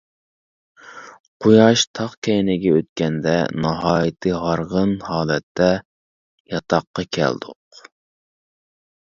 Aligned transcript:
قۇياش 1.45 1.83
تاغ 1.99 2.15
كەينىگە 2.27 2.71
ئۆتكەندە 2.79 3.35
ناھايىتى 3.67 4.33
ھارغىن 4.47 4.97
ھالەتتە 5.11 5.71
ياتاققا 6.55 7.07
كەلدۇق. 7.19 7.87